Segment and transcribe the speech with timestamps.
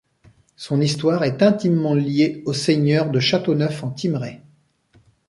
[0.55, 4.41] Son histoire est intimement liée aux seigneurs de Châteauneuf-en-Thymerais.